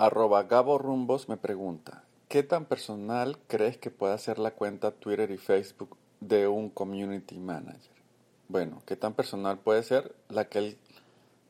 Arroba 0.00 0.44
Gabo 0.44 0.78
Rumbos 0.78 1.28
me 1.28 1.36
pregunta, 1.36 2.04
¿qué 2.28 2.44
tan 2.44 2.66
personal 2.66 3.36
crees 3.48 3.78
que 3.78 3.90
pueda 3.90 4.16
ser 4.16 4.38
la 4.38 4.52
cuenta 4.52 4.92
Twitter 4.92 5.32
y 5.32 5.38
Facebook 5.38 5.96
de 6.20 6.46
un 6.46 6.70
community 6.70 7.36
manager? 7.40 7.90
Bueno, 8.46 8.80
¿qué 8.86 8.94
tan 8.94 9.14
personal 9.14 9.58
puede 9.58 9.82
ser 9.82 10.14
la 10.28 10.48
que 10.48 10.58
el, 10.60 10.78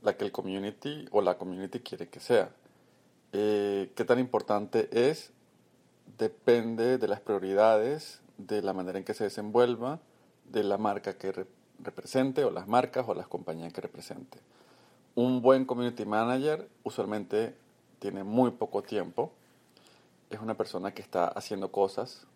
la 0.02 0.16
que 0.16 0.24
el 0.24 0.32
community 0.32 1.06
o 1.10 1.20
la 1.20 1.36
community 1.36 1.80
quiere 1.80 2.08
que 2.08 2.20
sea? 2.20 2.48
Eh, 3.34 3.92
¿Qué 3.94 4.04
tan 4.06 4.18
importante 4.18 4.88
es? 5.10 5.30
Depende 6.16 6.96
de 6.96 7.06
las 7.06 7.20
prioridades, 7.20 8.22
de 8.38 8.62
la 8.62 8.72
manera 8.72 8.98
en 8.98 9.04
que 9.04 9.12
se 9.12 9.24
desenvuelva, 9.24 10.00
de 10.46 10.64
la 10.64 10.78
marca 10.78 11.18
que 11.18 11.32
re- 11.32 11.46
represente 11.80 12.44
o 12.44 12.50
las 12.50 12.66
marcas 12.66 13.04
o 13.06 13.12
las 13.12 13.28
compañías 13.28 13.74
que 13.74 13.82
represente. 13.82 14.38
Un 15.14 15.42
buen 15.42 15.66
community 15.66 16.06
manager 16.06 16.66
usualmente 16.82 17.54
tiene 17.98 18.24
muy 18.24 18.52
poco 18.52 18.82
tiempo. 18.82 19.32
Es 20.30 20.40
una 20.40 20.54
persona 20.54 20.92
que 20.92 21.02
está 21.02 21.28
haciendo 21.28 21.70
cosas, 21.70 22.26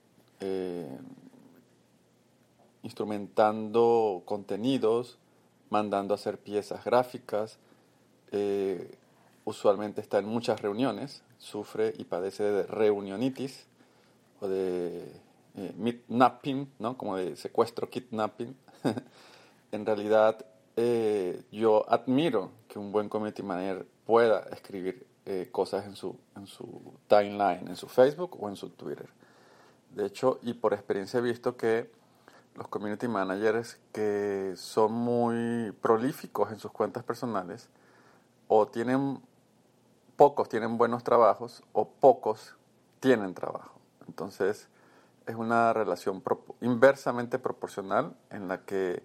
eh, 0.41 0.99
instrumentando 2.83 4.23
contenidos, 4.25 5.19
mandando 5.71 6.15
a 6.15 6.17
hacer 6.17 6.39
piezas 6.39 6.85
gráficas. 6.85 7.59
eh, 8.33 8.97
usualmente 9.45 10.01
está 10.01 10.19
en 10.19 10.27
muchas 10.27 10.63
reuniones, 10.63 11.23
sufre 11.39 11.93
y 11.99 12.05
padece 12.05 12.45
de 12.45 12.63
reunionitis 12.65 13.67
o 14.41 14.49
de 14.49 15.05
eh, 15.57 15.73
midnapping, 15.77 16.73
¿no? 16.79 16.97
como 16.97 17.17
de 17.17 17.37
secuestro, 17.37 17.91
kidnapping. 17.91 18.57
en 19.73 19.87
realidad, 19.87 20.45
eh, 20.77 21.43
yo 21.51 21.85
admiro 21.91 22.51
que 22.69 22.79
un 22.79 22.93
buen 22.93 23.09
community 23.09 23.43
manager 23.43 23.87
pueda 24.07 24.47
escribir 24.53 25.07
eh, 25.27 25.49
cosas 25.53 25.87
en 25.87 25.97
su, 25.97 26.19
en 26.37 26.47
su 26.47 26.67
timeline, 27.07 27.69
en 27.69 27.77
su 27.77 27.89
Facebook 27.89 28.37
o 28.43 28.49
en 28.49 28.57
su 28.57 28.71
Twitter. 28.71 29.09
De 29.91 30.07
hecho, 30.07 30.39
y 30.43 30.55
por 30.55 30.73
experiencia 30.73 31.19
he 31.19 31.23
visto 31.23 31.57
que 31.57 31.91
los 32.55 32.69
community 32.69 33.09
managers 33.09 33.79
que 33.93 34.55
son 34.57 34.93
muy 34.93 35.73
prolíficos 35.81 36.51
en 36.51 36.59
sus 36.59 36.71
cuentas 36.71 37.03
personales 37.05 37.69
o 38.49 38.67
tienen 38.67 39.21
pocos 40.17 40.49
tienen 40.49 40.77
buenos 40.77 41.05
trabajos 41.05 41.63
o 41.73 41.89
pocos 41.89 42.57
tienen 43.01 43.35
trabajo. 43.35 43.79
Entonces, 44.07 44.69
es 45.27 45.35
una 45.35 45.73
relación 45.73 46.23
inversamente 46.61 47.39
proporcional 47.39 48.15
en 48.31 48.49
la 48.49 48.63
que 48.63 49.03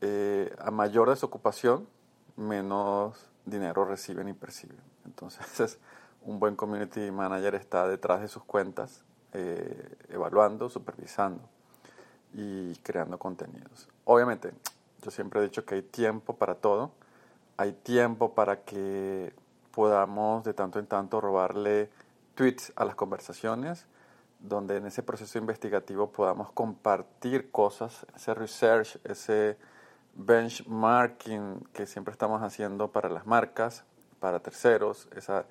eh, 0.00 0.54
a 0.58 0.70
mayor 0.70 1.08
desocupación, 1.10 1.88
menos 2.36 3.30
dinero 3.44 3.84
reciben 3.84 4.28
y 4.28 4.34
perciben. 4.34 4.95
Entonces, 5.06 5.78
un 6.22 6.38
buen 6.38 6.56
community 6.56 7.10
manager 7.10 7.54
está 7.54 7.88
detrás 7.88 8.20
de 8.20 8.28
sus 8.28 8.44
cuentas, 8.44 9.02
eh, 9.32 9.96
evaluando, 10.10 10.68
supervisando 10.68 11.42
y 12.34 12.74
creando 12.76 13.18
contenidos. 13.18 13.88
Obviamente, 14.04 14.52
yo 15.02 15.10
siempre 15.10 15.40
he 15.40 15.44
dicho 15.44 15.64
que 15.64 15.76
hay 15.76 15.82
tiempo 15.82 16.36
para 16.36 16.56
todo. 16.56 16.90
Hay 17.56 17.72
tiempo 17.72 18.34
para 18.34 18.64
que 18.64 19.32
podamos 19.70 20.44
de 20.44 20.52
tanto 20.52 20.78
en 20.78 20.86
tanto 20.86 21.20
robarle 21.20 21.90
tweets 22.34 22.72
a 22.76 22.84
las 22.84 22.94
conversaciones, 22.94 23.86
donde 24.40 24.76
en 24.76 24.86
ese 24.86 25.02
proceso 25.02 25.38
investigativo 25.38 26.10
podamos 26.10 26.50
compartir 26.52 27.50
cosas, 27.50 28.06
ese 28.14 28.34
research, 28.34 28.98
ese 29.04 29.56
benchmarking 30.14 31.66
que 31.72 31.86
siempre 31.86 32.12
estamos 32.12 32.42
haciendo 32.42 32.90
para 32.90 33.08
las 33.08 33.26
marcas, 33.26 33.84
para 34.20 34.40
terceros, 34.40 35.08
esa, 35.14 35.46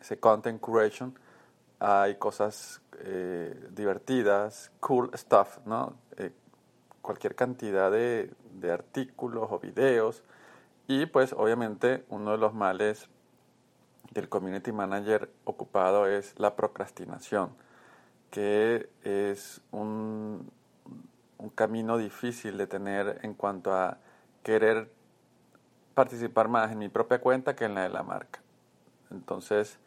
ese 0.00 0.18
content 0.18 0.60
curation. 0.60 1.18
Hay 1.78 2.16
cosas 2.16 2.82
eh, 2.98 3.68
divertidas, 3.70 4.70
cool 4.80 5.10
stuff, 5.14 5.58
¿no? 5.64 5.94
Eh, 6.16 6.32
cualquier 7.02 7.34
cantidad 7.34 7.90
de, 7.90 8.32
de 8.52 8.72
artículos 8.72 9.48
o 9.50 9.58
videos. 9.58 10.22
Y 10.86 11.06
pues 11.06 11.32
obviamente 11.32 12.04
uno 12.08 12.32
de 12.32 12.38
los 12.38 12.52
males 12.52 13.08
del 14.12 14.28
community 14.28 14.72
manager 14.72 15.30
ocupado 15.44 16.06
es 16.06 16.38
la 16.38 16.56
procrastinación, 16.56 17.50
que 18.30 18.90
es 19.04 19.60
un, 19.70 20.50
un 21.38 21.50
camino 21.50 21.96
difícil 21.96 22.58
de 22.58 22.66
tener 22.66 23.20
en 23.22 23.34
cuanto 23.34 23.72
a 23.72 23.98
querer 24.42 24.90
participar 25.94 26.48
más 26.48 26.72
en 26.72 26.78
mi 26.78 26.88
propia 26.88 27.20
cuenta 27.20 27.54
que 27.54 27.64
en 27.64 27.74
la 27.74 27.82
de 27.82 27.88
la 27.90 28.02
marca. 28.02 28.40
Entonces, 29.10 29.78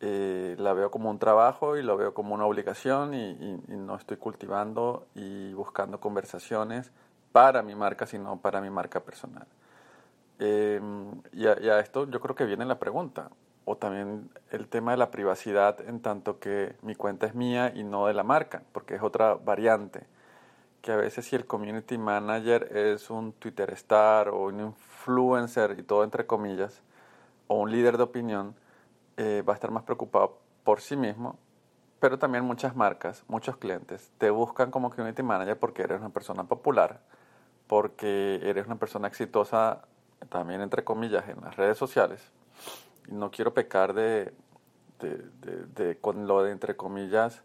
eh, 0.00 0.56
la 0.58 0.72
veo 0.72 0.90
como 0.90 1.10
un 1.10 1.18
trabajo 1.18 1.76
y 1.76 1.82
lo 1.82 1.96
veo 1.96 2.12
como 2.12 2.34
una 2.34 2.44
obligación 2.44 3.14
y, 3.14 3.62
no 3.68 3.96
estoy 3.96 4.16
cultivando 4.16 5.06
y 5.14 5.52
buscando 5.52 6.00
conversaciones 6.00 6.90
para 7.30 7.62
mi 7.62 7.74
marca, 7.74 8.06
sino 8.06 8.38
para 8.40 8.60
mi 8.60 8.70
marca 8.70 9.00
personal. 9.00 9.46
Y, 10.38 11.46
a, 11.46 11.60
y 11.60 11.68
a 11.68 11.78
esto 11.78 12.08
yo 12.10 12.20
creo 12.20 12.34
que 12.34 12.46
viene 12.46 12.64
la 12.64 12.80
pregunta, 12.80 13.30
o 13.64 13.76
también 13.76 14.28
el 14.50 14.66
tema 14.66 14.90
de 14.90 14.96
la 14.96 15.10
privacidad 15.10 15.80
en 15.88 16.00
tanto 16.00 16.40
que 16.40 16.74
mi 16.82 16.96
cuenta 16.96 17.26
es 17.26 17.34
mía 17.34 17.72
y 17.74 17.84
no 17.84 18.06
de 18.06 18.14
la 18.14 18.24
marca, 18.24 18.62
porque 18.72 18.96
es 18.96 19.02
otra 19.02 19.34
variante, 19.34 20.04
que 20.80 20.90
a 20.90 20.96
veces 20.96 21.26
si 21.26 21.36
el 21.36 21.46
community 21.46 21.96
manager 21.96 22.76
es 22.76 23.08
un 23.08 23.32
Twitter 23.34 23.70
star 23.74 24.30
o 24.30 24.46
un 24.46 24.74
influencer 25.02 25.76
y 25.78 25.82
todo 25.82 26.04
entre 26.04 26.26
comillas, 26.26 26.80
o 27.48 27.56
un 27.56 27.70
líder 27.72 27.96
de 27.96 28.04
opinión, 28.04 28.54
eh, 29.16 29.42
va 29.46 29.52
a 29.52 29.56
estar 29.56 29.70
más 29.70 29.82
preocupado 29.82 30.38
por 30.64 30.80
sí 30.80 30.96
mismo, 30.96 31.36
pero 32.00 32.18
también 32.18 32.44
muchas 32.44 32.76
marcas, 32.76 33.24
muchos 33.28 33.56
clientes 33.56 34.10
te 34.18 34.30
buscan 34.30 34.70
como 34.70 34.90
community 34.90 35.22
manager 35.22 35.58
porque 35.58 35.82
eres 35.82 35.98
una 36.00 36.10
persona 36.10 36.44
popular, 36.44 37.00
porque 37.66 38.40
eres 38.42 38.66
una 38.66 38.76
persona 38.76 39.08
exitosa 39.08 39.82
también 40.28 40.60
entre 40.60 40.84
comillas 40.84 41.28
en 41.28 41.40
las 41.40 41.56
redes 41.56 41.76
sociales. 41.78 42.30
No 43.08 43.30
quiero 43.30 43.52
pecar 43.54 43.92
de, 43.94 44.32
de, 45.00 45.16
de- 45.40 45.66
de- 45.66 45.98
con 46.00 46.26
lo 46.28 46.42
de 46.44 46.52
entre 46.52 46.76
comillas 46.76 47.42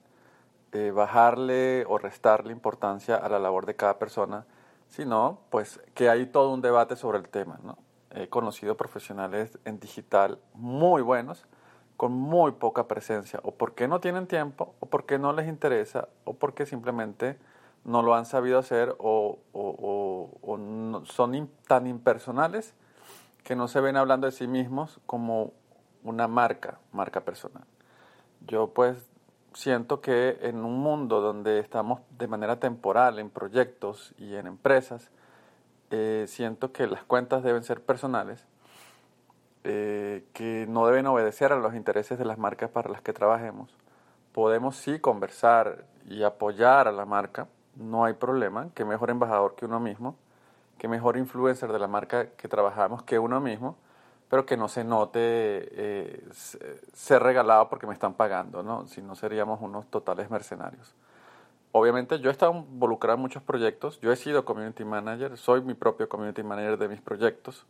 eh, 0.74 0.92
bajarle 0.92 1.86
o 1.88 1.98
restarle 1.98 2.52
importancia 2.52 3.16
a 3.16 3.30
la 3.30 3.40
labor 3.40 3.66
de 3.66 3.76
cada 3.76 3.98
persona, 3.98 4.46
sino 4.90 5.40
pues 5.50 5.80
que 5.94 6.10
hay 6.10 6.26
todo 6.28 6.52
un 6.54 6.62
debate 6.62 6.96
sobre 6.96 7.18
el 7.20 7.30
tema. 7.30 7.60
¿no? 7.64 7.78
He 8.12 8.30
conocido 8.30 8.78
profesionales 8.78 9.58
en 9.66 9.80
digital 9.80 10.40
muy 10.54 11.02
buenos 11.02 11.46
con 11.98 12.12
muy 12.12 12.52
poca 12.52 12.88
presencia, 12.88 13.40
o 13.44 13.52
porque 13.52 13.88
no 13.88 14.00
tienen 14.00 14.28
tiempo, 14.28 14.76
o 14.80 14.86
porque 14.86 15.18
no 15.18 15.34
les 15.34 15.48
interesa, 15.48 16.10
o 16.26 16.34
porque 16.34 16.68
simplemente 16.68 17.40
no 17.86 18.04
lo 18.04 18.14
han 18.14 18.28
sabido 18.28 18.60
hacer, 18.60 18.96
o, 19.00 19.40
o- 19.54 21.04
son 21.06 21.50
tan 21.68 21.88
impersonales 21.88 22.74
que 23.44 23.56
no 23.56 23.68
se 23.68 23.82
ven 23.82 23.98
hablando 23.98 24.28
de 24.28 24.32
sí 24.32 24.46
mismos 24.48 25.00
como 25.06 25.54
una 26.04 26.28
marca, 26.28 26.80
marca 26.92 27.22
personal. 27.22 27.64
Yo 28.46 28.68
pues 28.68 28.98
siento 29.54 30.02
que 30.02 30.38
en 30.42 30.64
un 30.64 30.80
mundo 30.80 31.22
donde 31.22 31.60
estamos 31.60 32.02
de 32.18 32.28
manera 32.28 32.60
temporal 32.60 33.20
en 33.20 33.30
proyectos 33.30 34.14
y 34.18 34.36
en 34.36 34.48
empresas, 34.48 35.12
eh, 35.90 36.26
siento 36.28 36.72
que 36.72 36.88
las 36.88 37.04
cuentas 37.04 37.44
deben 37.44 37.64
ser 37.64 37.82
personales, 37.82 38.46
eh, 39.64 40.26
que 40.34 40.66
no 40.70 40.86
deben 40.88 41.08
obedecer 41.08 41.52
a 41.52 41.58
los 41.58 41.76
intereses 41.76 42.18
de 42.18 42.26
las 42.26 42.38
marcas 42.38 42.70
para 42.70 42.90
las 42.90 43.02
que 43.02 43.14
trabajemos. 43.14 43.76
Podemos 44.34 44.76
sí 44.76 45.00
conversar 45.00 45.86
y 46.06 46.24
apoyar 46.24 46.88
a 46.88 46.92
la 46.92 47.06
marca, 47.06 47.48
no 47.76 48.06
hay 48.06 48.14
problema, 48.14 48.70
que 48.74 48.86
mejor 48.86 49.10
embajador 49.10 49.56
que 49.56 49.66
uno 49.66 49.80
mismo, 49.80 50.16
que 50.78 50.88
mejor 50.88 51.18
influencer 51.18 51.72
de 51.72 51.80
la 51.80 51.88
marca 51.88 52.30
que 52.32 52.48
trabajamos 52.48 53.04
que 53.04 53.20
uno 53.20 53.40
mismo, 53.42 53.78
pero 54.30 54.46
que 54.46 54.58
no 54.58 54.68
se 54.68 54.84
note 54.84 55.20
eh, 55.22 56.26
se- 56.32 56.82
ser 56.94 57.24
regalado 57.24 57.70
porque 57.70 57.88
me 57.88 57.94
están 57.94 58.14
pagando, 58.16 58.64
¿no? 58.64 58.88
Si 58.88 59.02
no 59.02 59.16
seríamos 59.16 59.62
unos 59.62 59.88
totales 59.88 60.30
mercenarios. 60.30 60.96
Obviamente 61.72 62.20
yo 62.20 62.30
he 62.30 62.32
estado 62.32 62.54
involucrado 62.56 63.16
en 63.16 63.22
muchos 63.22 63.44
proyectos, 63.44 64.00
yo 64.02 64.12
he 64.12 64.16
sido 64.16 64.46
community 64.46 64.86
manager, 64.86 65.38
soy 65.38 65.62
mi 65.62 65.74
propio 65.76 66.10
community 66.10 66.44
manager 66.44 66.78
de 66.78 66.88
mis 66.90 67.02
proyectos. 67.02 67.66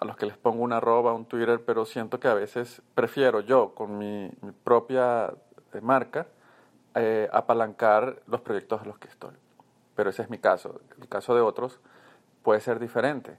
a 0.00 0.04
los 0.04 0.16
que 0.16 0.26
les 0.26 0.36
pongo 0.36 0.62
una 0.62 0.78
arroba, 0.78 1.14
un 1.14 1.24
Twitter, 1.26 1.62
pero 1.64 1.86
siento 1.86 2.20
que 2.20 2.28
a 2.28 2.34
veces 2.34 2.82
prefiero 2.94 3.40
yo, 3.40 3.74
con 3.74 3.98
mi, 3.98 4.30
propia 4.64 5.32
eh, 5.72 5.80
marca, 5.80 6.26
eh, 6.94 7.28
apalancar 7.32 8.22
los 8.26 8.40
proyectos 8.42 8.82
a 8.82 8.84
los 8.86 8.98
que 8.98 9.08
estoy. 9.08 9.34
Pero 9.94 10.10
ese 10.10 10.22
es 10.22 10.30
mi 10.30 10.38
caso. 10.38 10.80
El 11.00 11.08
caso 11.08 11.34
de 11.34 11.40
otros 11.40 11.80
puede 12.42 12.60
ser 12.60 12.78
diferente. 12.78 13.38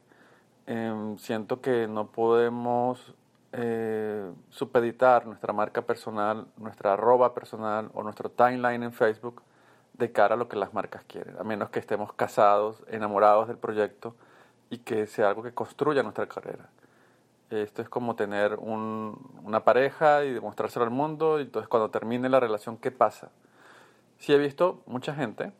Em, 0.67 1.17
siento 1.17 1.61
que 1.61 1.87
no 1.87 2.07
podemos 2.11 3.15
eh, 3.53 4.29
supeditar 4.49 5.25
nuestra 5.25 5.53
marca 5.53 5.83
personal, 5.83 6.47
nuestra 6.57 6.93
arroba 6.93 7.33
personal 7.33 7.89
o 7.93 8.03
nuestro 8.03 8.29
timeline 8.29 8.83
en 8.83 8.91
Facebook 8.91 9.41
de 9.93 10.11
cara 10.11 10.35
a 10.35 10.37
lo 10.37 10.49
que 10.49 10.57
las 10.57 10.73
marcas 10.73 11.03
quieren, 11.07 11.37
a 11.39 11.43
menos 11.45 11.69
que 11.69 11.79
estemos 11.79 12.11
casados, 12.11 12.83
enamorados 12.89 13.47
del 13.47 13.57
proyecto 13.57 14.13
y 14.69 14.79
que 14.79 15.07
sea 15.07 15.29
algo 15.29 15.41
que 15.41 15.53
construya 15.53 16.03
nuestra 16.03 16.27
carrera. 16.27 16.69
Esto 17.49 17.81
es 17.81 17.87
como 17.87 18.17
tener 18.17 18.55
una 18.55 19.63
pareja 19.63 20.25
y 20.25 20.33
demostrárselo 20.33 20.83
al 20.83 20.91
mundo 20.91 21.39
y 21.39 21.43
entonces 21.43 21.69
cuando 21.69 21.89
termine 21.89 22.27
la 22.27 22.41
relación, 22.41 22.75
¿qué 22.77 22.91
pasa? 22.91 23.31
Sí 24.17 24.33
he 24.33 24.37
visto 24.37 24.81
mucha 24.85 25.15
gente 25.15 25.53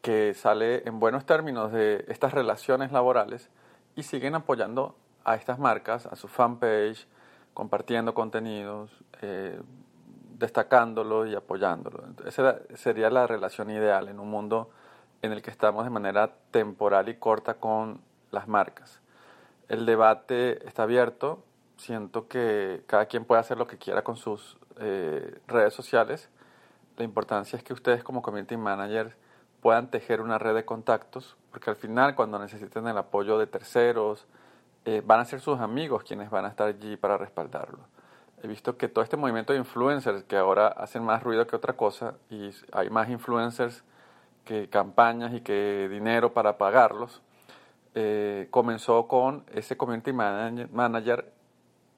que 0.00 0.32
sale 0.34 0.86
en 0.86 1.00
buenos 1.00 1.26
términos 1.26 1.72
de 1.72 2.04
estas 2.06 2.32
relaciones 2.32 2.92
laborales 2.92 3.50
y 4.00 4.02
siguen 4.02 4.34
apoyando 4.34 4.96
a 5.24 5.36
estas 5.36 5.58
marcas, 5.58 6.06
a 6.06 6.16
su 6.16 6.26
fanpage, 6.26 7.06
compartiendo 7.54 8.14
contenidos, 8.14 8.90
eh, 9.20 9.60
destacándolo 10.38 11.26
y 11.26 11.34
apoyándolo. 11.34 12.04
Esa 12.26 12.60
sería 12.74 13.10
la 13.10 13.26
relación 13.26 13.70
ideal 13.70 14.08
en 14.08 14.18
un 14.18 14.30
mundo 14.30 14.70
en 15.20 15.32
el 15.32 15.42
que 15.42 15.50
estamos 15.50 15.84
de 15.84 15.90
manera 15.90 16.32
temporal 16.50 17.10
y 17.10 17.14
corta 17.16 17.54
con 17.54 18.00
las 18.30 18.48
marcas. 18.48 19.00
El 19.68 19.84
debate 19.84 20.66
está 20.66 20.84
abierto, 20.84 21.44
siento 21.76 22.26
que 22.26 22.82
cada 22.86 23.04
quien 23.04 23.26
puede 23.26 23.40
hacer 23.40 23.58
lo 23.58 23.66
que 23.66 23.76
quiera 23.76 24.02
con 24.02 24.16
sus 24.16 24.56
eh, 24.78 25.38
redes 25.46 25.74
sociales. 25.74 26.30
La 26.96 27.04
importancia 27.04 27.56
es 27.58 27.62
que 27.62 27.74
ustedes 27.74 28.02
como 28.02 28.22
community 28.22 28.56
managers 28.56 29.14
puedan 29.60 29.90
tejer 29.90 30.20
una 30.20 30.38
red 30.38 30.54
de 30.54 30.64
contactos, 30.64 31.36
porque 31.50 31.70
al 31.70 31.76
final 31.76 32.14
cuando 32.14 32.38
necesiten 32.38 32.86
el 32.86 32.98
apoyo 32.98 33.38
de 33.38 33.46
terceros, 33.46 34.26
eh, 34.84 35.02
van 35.04 35.20
a 35.20 35.24
ser 35.24 35.40
sus 35.40 35.60
amigos 35.60 36.04
quienes 36.04 36.30
van 36.30 36.44
a 36.44 36.48
estar 36.48 36.68
allí 36.68 36.96
para 36.96 37.18
respaldarlo. 37.18 37.78
He 38.42 38.48
visto 38.48 38.76
que 38.76 38.88
todo 38.88 39.04
este 39.04 39.16
movimiento 39.18 39.52
de 39.52 39.58
influencers, 39.58 40.24
que 40.24 40.36
ahora 40.36 40.68
hacen 40.68 41.04
más 41.04 41.22
ruido 41.22 41.46
que 41.46 41.56
otra 41.56 41.74
cosa, 41.74 42.14
y 42.30 42.50
hay 42.72 42.88
más 42.88 43.10
influencers 43.10 43.84
que 44.44 44.68
campañas 44.68 45.34
y 45.34 45.42
que 45.42 45.88
dinero 45.90 46.32
para 46.32 46.56
pagarlos, 46.56 47.20
eh, 47.94 48.48
comenzó 48.50 49.08
con 49.08 49.44
ese 49.52 49.76
community 49.76 50.12
manager 50.12 51.32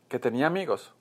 que 0.09 0.19
tenía 0.19 0.47
amigos 0.47 0.95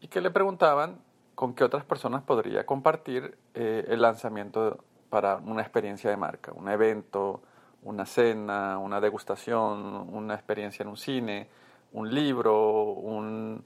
y 0.00 0.08
que 0.08 0.20
le 0.20 0.30
preguntaban 0.30 0.98
con 1.34 1.54
qué 1.54 1.64
otras 1.64 1.84
personas 1.84 2.22
podría 2.22 2.66
compartir 2.66 3.36
eh, 3.54 3.86
el 3.88 4.02
lanzamiento 4.02 4.84
para 5.10 5.36
una 5.36 5.62
experiencia 5.62 6.10
de 6.10 6.16
marca, 6.16 6.52
un 6.52 6.68
evento, 6.68 7.42
una 7.82 8.04
cena, 8.04 8.78
una 8.78 9.00
degustación, 9.00 10.08
una 10.12 10.34
experiencia 10.34 10.82
en 10.82 10.88
un 10.88 10.96
cine, 10.96 11.48
un 11.92 12.12
libro, 12.14 12.82
un, 12.92 13.64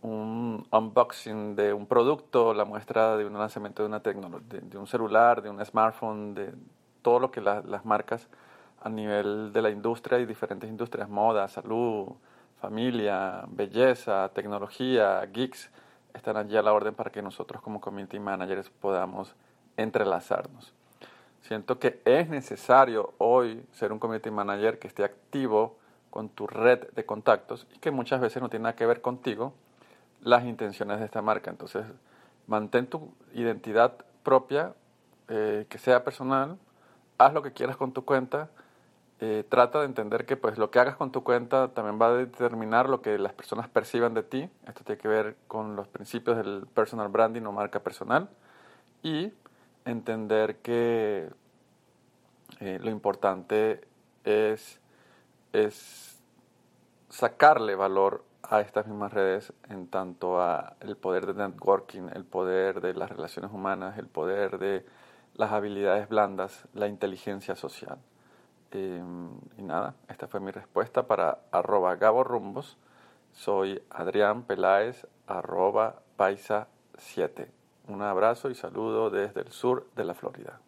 unboxing 0.00 1.56
de 1.56 1.72
un 1.72 1.86
producto, 1.86 2.54
la 2.54 2.64
muestra 2.64 3.16
de 3.16 3.26
un 3.26 3.32
lanzamiento 3.34 3.82
de, 3.82 3.88
una 3.88 3.98
de, 3.98 4.78
un 4.78 4.86
celular, 4.86 5.42
de 5.42 5.50
un 5.50 5.64
smartphone, 5.64 6.34
de 6.34 6.52
todo 7.02 7.18
lo 7.18 7.30
que 7.30 7.40
las 7.40 7.84
marcas 7.84 8.28
a 8.80 8.88
nivel 8.88 9.52
de 9.52 9.60
la 9.60 9.70
industria 9.70 10.20
y 10.20 10.26
diferentes 10.26 10.70
industrias, 10.70 11.08
moda, 11.08 11.48
salud, 11.48 12.06
familia, 12.60 13.44
belleza, 13.48 14.30
tecnología, 14.34 15.24
geeks, 15.26 15.70
están 16.14 16.36
allí 16.36 16.56
a 16.56 16.62
la 16.62 16.72
orden 16.72 16.94
para 16.94 17.10
que 17.10 17.22
nosotros 17.22 17.60
como 17.60 17.80
community 17.80 18.18
managers 18.18 18.70
podamos 18.70 19.34
entrelazarnos. 19.76 20.74
Siento 21.42 21.78
que 21.78 22.00
es 22.04 22.28
necesario 22.28 23.14
hoy 23.18 23.64
ser 23.72 23.92
un 23.92 23.98
community 23.98 24.30
manager 24.30 24.78
que 24.78 24.88
esté 24.88 25.04
activo 25.04 25.78
con 26.10 26.28
tu 26.28 26.46
red 26.46 26.90
de 26.92 27.06
contactos 27.06 27.66
y 27.74 27.78
que 27.78 27.90
muchas 27.90 28.20
veces 28.20 28.42
no 28.42 28.48
tiene 28.48 28.64
nada 28.64 28.76
que 28.76 28.86
ver 28.86 29.00
contigo 29.00 29.54
las 30.22 30.44
intenciones 30.44 30.98
de 30.98 31.04
esta 31.04 31.22
marca. 31.22 31.50
Entonces, 31.50 31.84
mantén 32.46 32.86
tu 32.86 33.12
identidad 33.34 33.94
propia, 34.22 34.74
eh, 35.28 35.66
que 35.68 35.78
sea 35.78 36.04
personal, 36.04 36.58
haz 37.18 37.32
lo 37.32 37.42
que 37.42 37.52
quieras 37.52 37.76
con 37.76 37.92
tu 37.92 38.04
cuenta, 38.04 38.50
eh, 39.20 39.44
trata 39.48 39.80
de 39.80 39.86
entender 39.86 40.26
que 40.26 40.36
pues 40.36 40.58
lo 40.58 40.70
que 40.70 40.78
hagas 40.78 40.96
con 40.96 41.10
tu 41.10 41.24
cuenta 41.24 41.68
también 41.68 42.00
va 42.00 42.08
a 42.08 42.14
determinar 42.14 42.88
lo 42.88 43.02
que 43.02 43.18
las 43.18 43.32
personas 43.32 43.68
perciban 43.68 44.14
de 44.14 44.22
ti. 44.22 44.48
Esto 44.66 44.84
tiene 44.84 45.00
que 45.00 45.08
ver 45.08 45.36
con 45.48 45.74
los 45.74 45.88
principios 45.88 46.36
del 46.36 46.66
personal 46.72 47.08
branding 47.08 47.42
o 47.42 47.52
marca 47.52 47.80
personal. 47.80 48.28
Y 49.02 49.32
entender 49.84 50.56
que 50.56 51.28
eh, 52.60 52.78
lo 52.82 52.90
importante 52.90 53.80
es, 54.24 54.80
es 55.52 56.18
sacarle 57.08 57.74
valor 57.74 58.24
a 58.42 58.60
estas 58.60 58.86
mismas 58.86 59.12
redes 59.12 59.52
en 59.68 59.88
tanto 59.88 60.40
a 60.40 60.74
el 60.80 60.96
poder 60.96 61.26
de 61.26 61.34
networking, 61.34 62.08
el 62.14 62.24
poder 62.24 62.80
de 62.80 62.94
las 62.94 63.10
relaciones 63.10 63.52
humanas, 63.52 63.98
el 63.98 64.06
poder 64.06 64.58
de 64.58 64.84
las 65.34 65.52
habilidades 65.52 66.08
blandas, 66.08 66.66
la 66.74 66.88
inteligencia 66.88 67.54
social. 67.56 67.98
Em, 68.70 69.30
y 69.56 69.62
nada, 69.62 69.94
esta 70.08 70.28
fue 70.28 70.40
mi 70.40 70.50
respuesta 70.50 71.06
para 71.06 71.38
arroba 71.52 71.96
Gabo 71.96 72.24
Rumbos. 72.24 72.76
Soy 73.32 73.82
Adrián 73.90 74.42
Peláez, 74.42 75.06
paisa 76.16 76.68
7. 76.96 77.57
Un 77.88 78.02
abrazo 78.02 78.50
y 78.50 78.54
saludo 78.54 79.08
desde 79.08 79.40
el 79.40 79.50
sur 79.50 79.86
de 79.96 80.04
la 80.04 80.14
Florida. 80.14 80.60